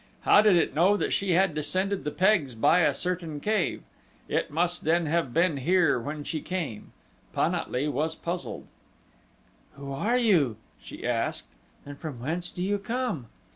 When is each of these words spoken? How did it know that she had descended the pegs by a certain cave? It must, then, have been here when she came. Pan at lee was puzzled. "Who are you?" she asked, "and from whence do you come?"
How 0.21 0.41
did 0.41 0.55
it 0.55 0.73
know 0.73 0.97
that 0.97 1.13
she 1.13 1.33
had 1.33 1.53
descended 1.53 2.03
the 2.03 2.09
pegs 2.09 2.55
by 2.55 2.79
a 2.79 2.91
certain 2.91 3.39
cave? 3.39 3.83
It 4.27 4.49
must, 4.49 4.83
then, 4.83 5.05
have 5.05 5.31
been 5.31 5.57
here 5.57 5.99
when 5.99 6.23
she 6.23 6.41
came. 6.41 6.91
Pan 7.35 7.53
at 7.53 7.69
lee 7.71 7.87
was 7.87 8.15
puzzled. 8.15 8.65
"Who 9.75 9.91
are 9.91 10.17
you?" 10.17 10.57
she 10.81 11.05
asked, 11.05 11.53
"and 11.85 11.99
from 11.99 12.19
whence 12.19 12.49
do 12.49 12.63
you 12.63 12.79
come?" 12.79 13.27